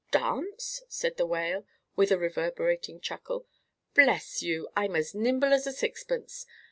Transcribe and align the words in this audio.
"Dance?" 0.09 0.81
said 0.89 1.17
the 1.17 1.27
Whale, 1.27 1.63
with 1.95 2.09
a 2.11 2.17
reverberating 2.17 2.99
chuckle. 2.99 3.45
"Bless 3.93 4.41
you! 4.41 4.67
I'm 4.75 4.95
as 4.95 5.13
nimble 5.13 5.53
as 5.53 5.67
a 5.67 5.71
sixpence. 5.71 6.47